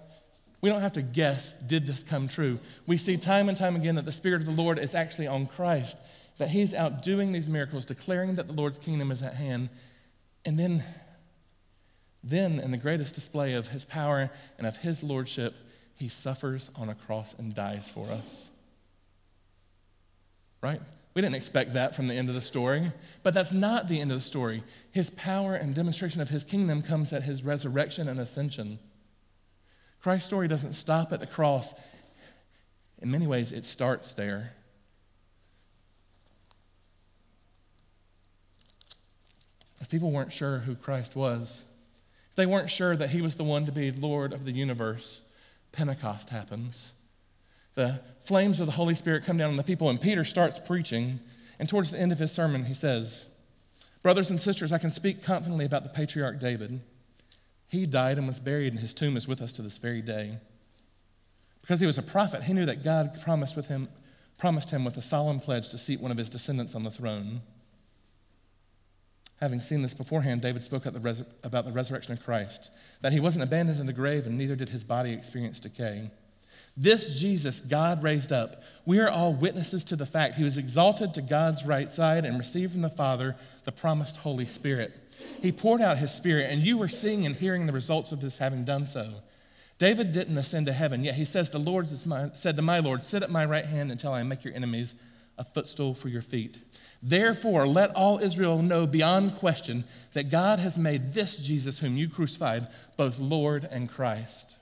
We 0.61 0.69
don't 0.69 0.81
have 0.81 0.93
to 0.93 1.01
guess, 1.01 1.53
did 1.53 1.85
this 1.85 2.03
come 2.03 2.27
true? 2.27 2.59
We 2.87 2.97
see 2.97 3.17
time 3.17 3.47
and 3.47 3.57
time 3.57 3.75
again 3.75 3.95
that 3.95 4.05
the 4.05 4.11
Spirit 4.11 4.41
of 4.41 4.47
the 4.47 4.61
Lord 4.61 4.79
is 4.79 4.95
actually 4.95 5.27
on 5.27 5.45
Christ, 5.45 5.97
that 6.37 6.49
he's 6.49 6.73
out 6.73 7.03
doing 7.03 7.31
these 7.31 7.47
miracles, 7.47 7.85
declaring 7.85 8.35
that 8.35 8.47
the 8.47 8.53
Lord's 8.53 8.79
kingdom 8.79 9.11
is 9.11 9.21
at 9.21 9.35
hand. 9.35 9.69
And 10.45 10.57
then, 10.57 10.83
then 12.23 12.59
in 12.59 12.71
the 12.71 12.77
greatest 12.77 13.13
display 13.13 13.53
of 13.53 13.69
his 13.69 13.85
power 13.85 14.31
and 14.57 14.65
of 14.65 14.77
his 14.77 15.03
lordship, 15.03 15.55
he 15.93 16.09
suffers 16.09 16.69
on 16.75 16.89
a 16.89 16.95
cross 16.95 17.35
and 17.37 17.53
dies 17.53 17.89
for 17.89 18.09
us. 18.09 18.49
Right? 20.61 20.81
We 21.13 21.21
didn't 21.21 21.35
expect 21.35 21.73
that 21.73 21.95
from 21.95 22.07
the 22.07 22.13
end 22.13 22.29
of 22.29 22.35
the 22.35 22.41
story, 22.41 22.91
but 23.23 23.33
that's 23.33 23.51
not 23.51 23.87
the 23.87 23.99
end 24.01 24.11
of 24.11 24.17
the 24.17 24.23
story. 24.23 24.63
His 24.91 25.09
power 25.09 25.55
and 25.55 25.73
demonstration 25.73 26.21
of 26.21 26.29
his 26.29 26.43
kingdom 26.43 26.83
comes 26.83 27.11
at 27.11 27.23
his 27.23 27.43
resurrection 27.43 28.07
and 28.07 28.19
ascension. 28.19 28.77
Christ's 30.01 30.27
story 30.27 30.47
doesn't 30.47 30.73
stop 30.73 31.11
at 31.11 31.19
the 31.19 31.27
cross. 31.27 31.73
In 32.99 33.11
many 33.11 33.27
ways, 33.27 33.51
it 33.51 33.65
starts 33.65 34.11
there. 34.13 34.53
if 39.87 39.91
people 39.91 40.11
weren't 40.11 40.33
sure 40.33 40.59
who 40.59 40.75
Christ 40.75 41.15
was, 41.15 41.63
if 42.29 42.35
they 42.35 42.45
weren't 42.45 42.69
sure 42.69 42.97
that 42.97 43.11
he 43.11 43.21
was 43.21 43.35
the 43.35 43.43
one 43.45 43.65
to 43.65 43.71
be 43.71 43.89
Lord 43.89 44.33
of 44.33 44.43
the 44.43 44.51
universe, 44.51 45.21
Pentecost 45.71 46.29
happens. 46.29 46.91
The 47.75 48.01
flames 48.21 48.59
of 48.59 48.65
the 48.65 48.73
Holy 48.73 48.95
Spirit 48.95 49.23
come 49.23 49.37
down 49.37 49.51
on 49.51 49.55
the 49.55 49.63
people, 49.63 49.89
and 49.89 50.01
Peter 50.01 50.25
starts 50.25 50.59
preaching. 50.59 51.19
And 51.59 51.69
towards 51.69 51.91
the 51.91 51.99
end 51.99 52.11
of 52.11 52.19
his 52.19 52.33
sermon, 52.33 52.65
he 52.65 52.73
says, 52.73 53.27
Brothers 54.03 54.29
and 54.29 54.41
sisters, 54.41 54.73
I 54.73 54.77
can 54.77 54.91
speak 54.91 55.23
confidently 55.23 55.65
about 55.65 55.83
the 55.83 55.89
patriarch 55.89 56.39
David. 56.39 56.81
He 57.67 57.85
died 57.85 58.17
and 58.17 58.27
was 58.27 58.39
buried, 58.39 58.73
and 58.73 58.79
his 58.79 58.93
tomb 58.93 59.17
is 59.17 59.27
with 59.27 59.41
us 59.41 59.51
to 59.53 59.61
this 59.61 59.77
very 59.77 60.01
day. 60.01 60.37
Because 61.61 61.81
he 61.81 61.85
was 61.85 61.97
a 61.97 62.03
prophet, 62.03 62.43
he 62.43 62.53
knew 62.53 62.65
that 62.65 62.83
God 62.83 63.21
promised, 63.21 63.57
with 63.57 63.67
him, 63.67 63.89
promised 64.37 64.71
him 64.71 64.85
with 64.85 64.95
a 64.95 65.01
solemn 65.01 65.39
pledge 65.39 65.69
to 65.69 65.77
seat 65.77 65.99
one 65.99 66.11
of 66.11 66.17
his 66.17 66.29
descendants 66.29 66.75
on 66.75 66.83
the 66.83 66.91
throne. 66.91 67.41
Having 69.41 69.61
seen 69.61 69.81
this 69.81 69.93
beforehand, 69.93 70.41
David 70.41 70.63
spoke 70.63 70.83
the 70.83 71.25
about 71.43 71.65
the 71.65 71.71
resurrection 71.71 72.13
of 72.13 72.23
Christ, 72.23 72.71
that 73.01 73.13
he 73.13 73.19
wasn't 73.19 73.43
abandoned 73.43 73.79
in 73.79 73.85
the 73.85 73.93
grave, 73.93 74.25
and 74.25 74.37
neither 74.37 74.55
did 74.55 74.69
his 74.69 74.83
body 74.83 75.11
experience 75.11 75.59
decay. 75.59 76.09
This 76.75 77.19
Jesus 77.19 77.59
God 77.59 78.01
raised 78.01 78.31
up, 78.31 78.63
we 78.85 78.99
are 78.99 79.09
all 79.09 79.33
witnesses 79.33 79.83
to 79.85 79.95
the 79.95 80.05
fact 80.05 80.35
he 80.35 80.43
was 80.43 80.57
exalted 80.57 81.13
to 81.13 81.21
God's 81.21 81.65
right 81.65 81.91
side 81.91 82.23
and 82.23 82.37
received 82.37 82.71
from 82.71 82.81
the 82.81 82.89
Father 82.89 83.35
the 83.63 83.71
promised 83.71 84.17
Holy 84.17 84.45
Spirit. 84.45 84.95
He 85.41 85.51
poured 85.51 85.81
out 85.81 85.97
his 85.97 86.11
Spirit, 86.11 86.51
and 86.51 86.63
you 86.63 86.77
were 86.77 86.87
seeing 86.87 87.25
and 87.25 87.35
hearing 87.35 87.65
the 87.65 87.73
results 87.73 88.11
of 88.11 88.21
this 88.21 88.37
having 88.37 88.63
done 88.63 88.87
so. 88.87 89.15
David 89.79 90.11
didn't 90.11 90.37
ascend 90.37 90.65
to 90.65 90.73
heaven, 90.73 91.03
yet 91.03 91.15
he 91.15 91.25
says, 91.25 91.49
The 91.49 91.59
Lord 91.59 91.87
said 91.89 92.55
to 92.55 92.61
my 92.61 92.79
Lord, 92.79 93.03
Sit 93.03 93.23
at 93.23 93.29
my 93.29 93.45
right 93.45 93.65
hand 93.65 93.91
until 93.91 94.13
I 94.13 94.23
make 94.23 94.43
your 94.43 94.55
enemies 94.55 94.95
a 95.37 95.43
footstool 95.43 95.93
for 95.93 96.09
your 96.09 96.23
feet. 96.23 96.61
Therefore, 97.01 97.67
let 97.67 97.95
all 97.95 98.17
Israel 98.17 98.61
know 98.63 98.87
beyond 98.87 99.35
question 99.35 99.83
that 100.13 100.31
God 100.31 100.57
has 100.59 100.77
made 100.77 101.13
this 101.13 101.37
Jesus, 101.37 101.79
whom 101.79 101.95
you 101.95 102.09
crucified, 102.09 102.67
both 102.97 103.19
Lord 103.19 103.67
and 103.69 103.89
Christ. 103.89 104.57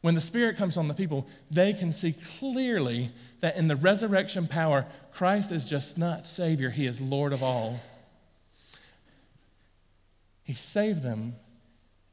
When 0.00 0.14
the 0.14 0.20
Spirit 0.20 0.56
comes 0.56 0.76
on 0.76 0.88
the 0.88 0.94
people, 0.94 1.28
they 1.50 1.72
can 1.72 1.92
see 1.92 2.14
clearly 2.38 3.10
that 3.40 3.56
in 3.56 3.68
the 3.68 3.76
resurrection 3.76 4.48
power, 4.48 4.86
Christ 5.12 5.52
is 5.52 5.66
just 5.66 5.98
not 5.98 6.26
Savior, 6.26 6.70
He 6.70 6.86
is 6.86 7.00
Lord 7.00 7.32
of 7.32 7.42
all. 7.42 7.80
He 10.50 10.56
saved 10.56 11.04
them, 11.04 11.36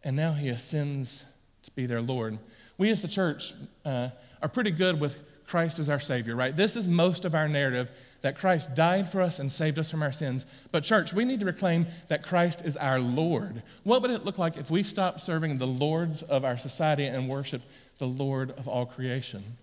and 0.03 0.15
now 0.15 0.34
He 0.34 0.50
ascends 0.50 1.25
to 1.63 1.72
be 1.72 1.88
their 1.88 2.03
Lord. 2.03 2.38
We 2.77 2.91
as 2.91 3.01
the 3.01 3.08
church 3.08 3.56
uh, 3.84 4.10
are 4.44 4.48
pretty 4.48 4.70
good 4.70 5.00
with 5.00 5.24
Christ 5.48 5.79
as 5.79 5.89
our 5.89 6.00
Savior, 6.00 6.36
right? 6.36 6.56
This 6.56 6.75
is 6.75 6.88
most 6.88 7.25
of 7.25 7.34
our 7.34 7.48
narrative 7.48 7.89
that 8.22 8.38
Christ 8.38 8.75
died 8.75 9.10
for 9.12 9.24
us 9.24 9.39
and 9.39 9.51
saved 9.51 9.79
us 9.79 9.89
from 9.89 10.03
our 10.03 10.12
sins. 10.12 10.46
But, 10.72 10.84
church, 10.84 11.13
we 11.13 11.25
need 11.25 11.39
to 11.39 11.48
reclaim 11.48 11.88
that 12.10 12.22
Christ 12.22 12.63
is 12.63 12.77
our 12.77 13.00
Lord. 13.00 13.63
What 13.82 14.03
would 14.03 14.12
it 14.12 14.24
look 14.24 14.38
like 14.38 14.56
if 14.56 14.70
we 14.70 14.84
stopped 14.84 15.22
serving 15.22 15.58
the 15.58 15.65
lords 15.65 16.22
of 16.22 16.46
our 16.46 16.60
society 16.60 17.08
and 17.08 17.27
worshiped 17.27 17.65
the 17.98 18.06
Lord 18.06 18.51
of 18.51 18.67
all 18.67 18.86
creation? 18.86 19.58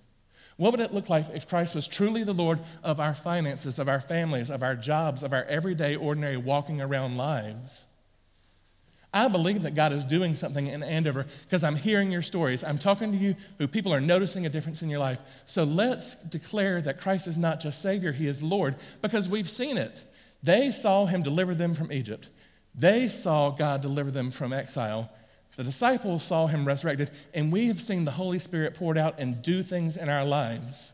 What 0.56 0.72
would 0.72 0.80
it 0.80 0.92
look 0.92 1.08
like 1.08 1.26
if 1.32 1.48
Christ 1.48 1.76
was 1.76 1.86
truly 1.86 2.24
the 2.24 2.32
Lord 2.32 2.58
of 2.82 2.98
our 2.98 3.14
finances, 3.14 3.78
of 3.78 3.88
our 3.88 4.00
families, 4.00 4.50
of 4.50 4.64
our 4.64 4.74
jobs, 4.74 5.22
of 5.22 5.32
our 5.32 5.44
everyday, 5.44 5.94
ordinary 5.94 6.36
walking 6.36 6.80
around 6.80 7.16
lives? 7.16 7.86
I 9.14 9.28
believe 9.28 9.62
that 9.62 9.76
God 9.76 9.92
is 9.92 10.04
doing 10.04 10.34
something 10.34 10.66
in 10.66 10.82
Andover 10.82 11.24
because 11.44 11.62
I'm 11.62 11.76
hearing 11.76 12.10
your 12.10 12.20
stories. 12.20 12.64
I'm 12.64 12.78
talking 12.78 13.12
to 13.12 13.16
you 13.16 13.36
who 13.58 13.68
people 13.68 13.94
are 13.94 14.00
noticing 14.00 14.44
a 14.44 14.50
difference 14.50 14.82
in 14.82 14.90
your 14.90 14.98
life. 14.98 15.20
So 15.46 15.62
let's 15.62 16.16
declare 16.16 16.82
that 16.82 17.00
Christ 17.00 17.28
is 17.28 17.36
not 17.36 17.60
just 17.60 17.80
Savior, 17.80 18.10
He 18.10 18.26
is 18.26 18.42
Lord 18.42 18.74
because 19.00 19.28
we've 19.28 19.48
seen 19.48 19.78
it. 19.78 20.04
They 20.42 20.72
saw 20.72 21.06
Him 21.06 21.22
deliver 21.22 21.54
them 21.54 21.74
from 21.74 21.92
Egypt, 21.92 22.28
they 22.74 23.08
saw 23.08 23.50
God 23.50 23.80
deliver 23.80 24.10
them 24.10 24.32
from 24.32 24.52
exile. 24.52 25.10
The 25.56 25.62
disciples 25.62 26.24
saw 26.24 26.48
Him 26.48 26.66
resurrected, 26.66 27.12
and 27.32 27.52
we 27.52 27.68
have 27.68 27.80
seen 27.80 28.04
the 28.04 28.10
Holy 28.10 28.40
Spirit 28.40 28.74
poured 28.74 28.98
out 28.98 29.20
and 29.20 29.40
do 29.40 29.62
things 29.62 29.96
in 29.96 30.08
our 30.08 30.24
lives. 30.24 30.92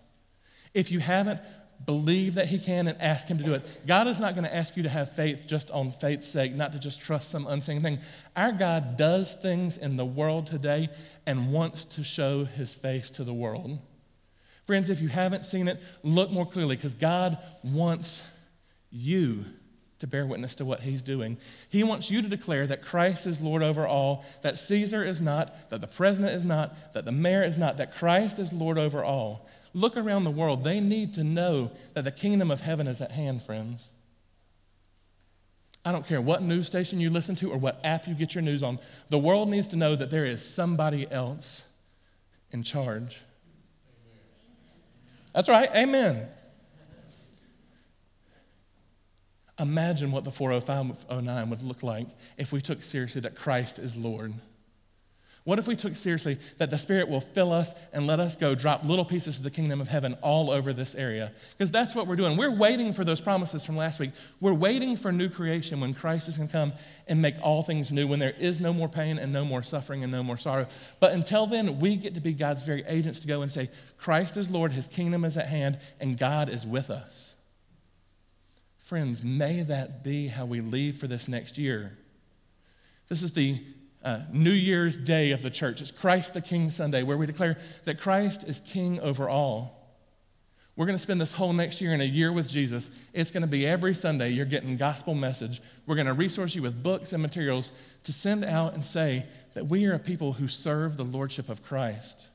If 0.75 0.93
you 0.93 1.01
haven't, 1.01 1.41
believe 1.85 2.35
that 2.35 2.49
He 2.49 2.59
can 2.59 2.87
and 2.87 3.01
ask 3.01 3.27
Him 3.27 3.39
to 3.39 3.45
do 3.45 3.55
it. 3.55 3.87
God 3.87 4.07
is 4.07 4.21
not 4.21 4.35
going 4.35 4.45
to 4.45 4.55
ask 4.55 4.77
you 4.77 4.83
to 4.83 4.89
have 4.89 5.13
faith 5.13 5.45
just 5.47 5.71
on 5.71 5.91
faith's 5.91 6.29
sake, 6.29 6.55
not 6.55 6.73
to 6.73 6.79
just 6.79 7.01
trust 7.01 7.31
some 7.31 7.47
unseen 7.47 7.81
thing. 7.83 7.99
Our 8.37 8.53
God 8.53 8.97
does 8.97 9.35
things 9.35 9.77
in 9.77 9.97
the 9.97 10.05
world 10.05 10.47
today 10.47 10.91
and 11.27 11.53
wants 11.53 11.85
to 11.87 12.05
show 12.05 12.45
His 12.45 12.75
face 12.75 13.11
to 13.13 13.25
the 13.25 13.35
world. 13.35 13.79
Friends, 14.67 14.91
if 14.91 15.01
you 15.01 15.09
haven't 15.09 15.47
seen 15.47 15.69
it, 15.69 15.81
look 16.03 16.31
more 16.31 16.47
clearly 16.47 16.77
because 16.77 16.95
God 16.95 17.39
wants 17.63 18.23
you 18.91 19.45
to 20.01 20.07
bear 20.07 20.27
witness 20.27 20.55
to 20.57 20.65
what 20.65 20.81
he's 20.81 21.03
doing. 21.03 21.37
He 21.69 21.85
wants 21.85 22.11
you 22.11 22.23
to 22.23 22.29
declare 22.29 22.67
that 22.67 22.83
Christ 22.83 23.27
is 23.27 23.41
Lord 23.41 23.63
over 23.63 23.87
all, 23.87 24.25
that 24.43 24.59
Caesar 24.59 25.05
is 25.05 25.21
not, 25.21 25.71
that 25.71 25.81
the 25.81 25.87
president 25.87 26.35
is 26.35 26.45
not, 26.45 26.95
that 26.95 27.05
the 27.05 27.13
mayor 27.13 27.45
is 27.45 27.59
not, 27.59 27.77
that 27.77 27.95
Christ 27.95 28.39
is 28.39 28.53
Lord 28.53 28.79
over 28.79 29.05
all. 29.05 29.47
Look 29.73 29.97
around 29.97 30.25
the 30.25 30.31
world. 30.31 30.65
They 30.65 30.81
need 30.81 31.15
to 31.15 31.25
know 31.25 31.71
that 31.95 32.03
the 32.03 32.11
kingdom 32.11 32.51
of 32.51 32.61
heaven 32.61 32.87
is 32.87 33.01
at 33.01 33.13
hand, 33.13 33.43
friends. 33.43 33.89
I 35.85 35.93
don't 35.93 36.07
care 36.07 36.21
what 36.21 36.43
news 36.43 36.67
station 36.67 37.01
you 37.01 37.09
listen 37.09 37.37
to 37.37 37.51
or 37.51 37.57
what 37.57 37.81
app 37.85 38.07
you 38.07 38.15
get 38.15 38.35
your 38.35 38.43
news 38.43 38.63
on. 38.63 38.79
The 39.09 39.19
world 39.19 39.49
needs 39.49 39.69
to 39.69 39.77
know 39.77 39.97
that 39.97 40.11
there 40.11 40.25
is 40.27 40.47
somebody 40.47 41.11
else 41.11 41.63
in 42.51 42.63
charge. 42.63 43.21
That's 45.33 45.49
right. 45.49 45.71
Amen. 45.75 46.29
Imagine 49.59 50.11
what 50.11 50.25
the 50.25 50.33
40509 50.33 51.51
would 51.51 51.63
look 51.63 51.83
like 51.83 52.07
if 52.37 52.51
we 52.51 52.61
took 52.61 52.83
seriously 52.83 53.21
that 53.21 53.37
Christ 53.37 53.79
is 53.79 53.97
Lord. 53.97 54.35
What 55.45 55.59
if 55.59 55.67
we 55.67 55.75
took 55.75 55.97
seriously 55.97 56.39
that 56.59 56.71
the 56.71 56.77
Spirit 56.77 57.09
will 57.09 57.23
fill 57.23 57.51
us 57.51 57.73
and 57.95 58.07
let 58.07 58.21
us 58.21 58.37
go 58.37 58.55
drop 58.55 58.85
little 58.85 59.07
pieces 59.07 59.39
of 59.39 59.43
the 59.43 59.51
kingdom 59.51 59.81
of 59.81 59.89
heaven 59.89 60.15
all 60.21 60.51
over 60.51 60.75
this 60.75 60.95
area? 60.95 61.33
Because 61.57 61.71
that's 61.71 61.95
what 61.95 62.07
we're 62.07 62.17
doing. 62.17 62.37
We're 62.37 62.55
waiting 62.55 62.93
for 62.93 63.05
those 63.05 63.23
promises 63.23 63.65
from 63.65 63.77
last 63.77 63.99
week. 63.99 64.11
We're 64.39 64.53
waiting 64.53 64.99
for 64.99 65.11
new 65.11 65.31
creation 65.31 65.81
when 65.81 65.95
Christ 65.95 66.29
is 66.29 66.37
going 66.37 66.49
to 66.49 66.53
come 66.53 66.73
and 67.09 67.23
make 67.23 67.37
all 67.43 67.63
things 67.63 67.91
new, 67.91 68.07
when 68.07 68.19
there 68.19 68.35
is 68.39 68.61
no 68.61 68.75
more 68.75 68.89
pain 68.89 69.19
and 69.19 69.33
no 69.33 69.45
more 69.45 69.63
suffering 69.63 70.03
and 70.03 70.13
no 70.13 70.23
more 70.23 70.37
sorrow. 70.37 70.67
But 71.01 71.13
until 71.13 71.47
then, 71.47 71.81
we 71.81 71.97
get 71.97 72.13
to 72.15 72.21
be 72.21 72.35
God's 72.35 72.65
very 72.65 72.85
agents 72.87 73.19
to 73.21 73.27
go 73.27 73.41
and 73.41 73.51
say, 73.51 73.71
Christ 73.97 74.37
is 74.37 74.51
Lord, 74.51 74.73
His 74.73 74.89
kingdom 74.89 75.25
is 75.25 75.39
at 75.39 75.47
hand, 75.47 75.79
and 75.99 76.19
God 76.19 76.51
is 76.51 76.67
with 76.67 76.91
us. 76.91 77.35
Friends, 78.79 79.23
may 79.23 79.63
that 79.63 80.05
be 80.05 80.29
how 80.29 80.45
we 80.45 80.61
leave 80.61 80.99
for 80.99 81.07
this 81.07 81.29
next 81.29 81.57
year. 81.57 81.97
This 83.09 83.23
is 83.23 83.33
the 83.33 83.63
uh, 84.03 84.21
New 84.33 84.51
Year's 84.51 84.97
Day 84.97 85.31
of 85.31 85.43
the 85.43 85.51
church. 85.51 85.81
It's 85.81 85.91
Christ 85.91 86.35
the 86.35 86.41
King 86.41 86.71
Sunday, 86.71 87.03
where 87.03 87.17
we 87.17 87.27
declare 87.27 87.59
that 87.85 88.01
Christ 88.01 88.45
is 88.45 88.61
King 88.61 89.01
over 89.01 89.29
all. 89.29 89.81
We're 90.77 90.87
going 90.87 90.97
to 90.97 91.03
spend 91.03 91.21
this 91.21 91.35
whole 91.35 91.53
next 91.53 91.83
year 91.83 91.93
in 91.93 92.01
a 92.01 92.05
year 92.05 92.33
with 92.33 92.49
Jesus. 92.49 92.89
It's 93.13 93.31
going 93.31 93.43
to 93.43 93.49
be 93.49 93.67
every 93.67 93.93
Sunday 93.93 94.31
you're 94.31 94.47
getting 94.47 94.79
gospel 94.79 95.15
message. 95.15 95.61
We're 95.87 95.97
going 95.97 96.07
to 96.07 96.15
resource 96.15 96.55
you 96.55 96.63
with 96.63 96.83
books 96.83 97.13
and 97.13 97.21
materials 97.21 97.73
to 98.05 98.13
send 98.13 98.45
out 98.45 98.73
and 98.73 98.85
say 98.85 99.27
that 99.53 99.67
we 99.67 99.85
are 99.85 99.93
a 99.93 99.99
people 99.99 100.35
who 100.35 100.49
serve 100.49 100.97
the 100.97 101.05
lordship 101.05 101.51
of 101.51 101.63
Christ. 101.63 102.29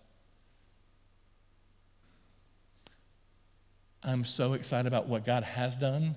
I'm 4.03 4.25
so 4.25 4.53
excited 4.53 4.87
about 4.87 5.07
what 5.07 5.25
God 5.25 5.43
has 5.43 5.75
done, 5.75 6.13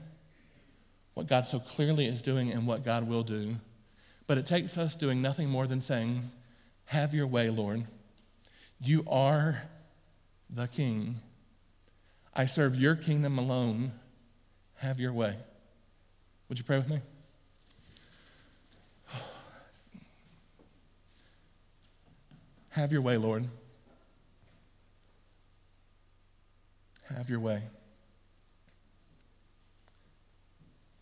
what 1.14 1.28
God 1.28 1.46
so 1.46 1.58
clearly 1.58 2.04
is 2.04 2.20
doing, 2.20 2.52
and 2.52 2.66
what 2.66 2.84
God 2.84 3.08
will 3.08 3.22
do. 3.22 3.56
But 4.28 4.38
it 4.38 4.46
takes 4.46 4.78
us 4.78 4.94
doing 4.94 5.20
nothing 5.20 5.48
more 5.48 5.66
than 5.66 5.80
saying, 5.80 6.30
Have 6.84 7.12
your 7.14 7.26
way, 7.26 7.50
Lord. 7.50 7.82
You 8.78 9.02
are 9.08 9.62
the 10.50 10.68
King. 10.68 11.16
I 12.34 12.44
serve 12.46 12.76
your 12.76 12.94
kingdom 12.94 13.38
alone. 13.38 13.90
Have 14.76 15.00
your 15.00 15.14
way. 15.14 15.34
Would 16.48 16.58
you 16.58 16.64
pray 16.64 16.76
with 16.76 16.90
me? 16.90 17.00
Have 22.68 22.92
your 22.92 23.00
way, 23.00 23.16
Lord. 23.16 23.46
Have 27.08 27.30
your 27.30 27.40
way. 27.40 27.62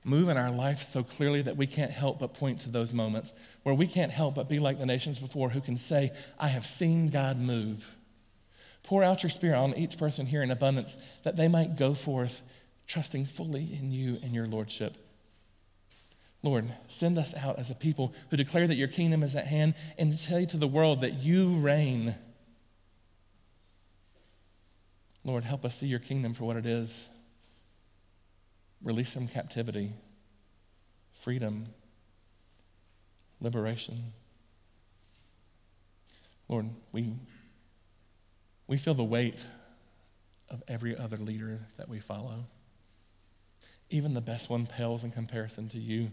Move 0.06 0.28
in 0.28 0.36
our 0.36 0.52
life 0.52 0.82
so 0.82 1.02
clearly 1.02 1.42
that 1.42 1.56
we 1.56 1.66
can't 1.66 1.90
help 1.90 2.20
but 2.20 2.32
point 2.32 2.60
to 2.60 2.70
those 2.70 2.92
moments 2.92 3.32
where 3.64 3.74
we 3.74 3.88
can't 3.88 4.12
help 4.12 4.36
but 4.36 4.48
be 4.48 4.60
like 4.60 4.78
the 4.78 4.86
nations 4.86 5.18
before 5.18 5.50
who 5.50 5.60
can 5.60 5.76
say, 5.76 6.12
I 6.38 6.46
have 6.48 6.64
seen 6.64 7.08
God 7.08 7.38
move. 7.38 7.96
Pour 8.84 9.02
out 9.02 9.24
your 9.24 9.30
spirit 9.30 9.56
on 9.56 9.74
each 9.74 9.98
person 9.98 10.26
here 10.26 10.42
in 10.42 10.52
abundance 10.52 10.96
that 11.24 11.34
they 11.34 11.48
might 11.48 11.76
go 11.76 11.92
forth 11.92 12.42
trusting 12.86 13.26
fully 13.26 13.68
in 13.72 13.90
you 13.90 14.18
and 14.22 14.32
your 14.32 14.46
lordship. 14.46 14.96
Lord, 16.40 16.66
send 16.86 17.18
us 17.18 17.34
out 17.34 17.58
as 17.58 17.68
a 17.70 17.74
people 17.74 18.14
who 18.30 18.36
declare 18.36 18.68
that 18.68 18.76
your 18.76 18.86
kingdom 18.86 19.24
is 19.24 19.34
at 19.34 19.48
hand 19.48 19.74
and 19.98 20.16
tell 20.16 20.46
to 20.46 20.56
the 20.56 20.68
world 20.68 21.00
that 21.00 21.14
you 21.14 21.48
reign. 21.56 22.14
Lord, 25.24 25.42
help 25.42 25.64
us 25.64 25.80
see 25.80 25.88
your 25.88 25.98
kingdom 25.98 26.32
for 26.32 26.44
what 26.44 26.56
it 26.56 26.66
is 26.66 27.08
release 28.86 29.12
from 29.12 29.26
captivity, 29.26 29.90
freedom, 31.12 31.64
liberation. 33.40 34.12
Lord, 36.48 36.70
we, 36.92 37.14
we 38.68 38.76
feel 38.76 38.94
the 38.94 39.02
weight 39.02 39.44
of 40.48 40.62
every 40.68 40.96
other 40.96 41.16
leader 41.16 41.66
that 41.76 41.88
we 41.88 41.98
follow. 41.98 42.44
Even 43.90 44.14
the 44.14 44.20
best 44.20 44.48
one 44.48 44.66
pales 44.66 45.02
in 45.02 45.10
comparison 45.10 45.68
to 45.70 45.78
you. 45.78 46.12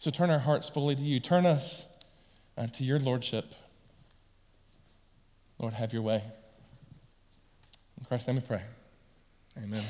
So 0.00 0.10
turn 0.10 0.30
our 0.30 0.40
hearts 0.40 0.68
fully 0.68 0.96
to 0.96 1.00
you. 1.02 1.20
Turn 1.20 1.46
us 1.46 1.86
uh, 2.58 2.66
to 2.66 2.82
your 2.82 2.98
lordship. 2.98 3.54
Lord, 5.60 5.74
have 5.74 5.92
your 5.92 6.02
way. 6.02 6.24
In 8.00 8.04
Christ's 8.04 8.26
name 8.26 8.36
we 8.36 8.42
pray. 8.42 8.62
Amen. 9.62 9.84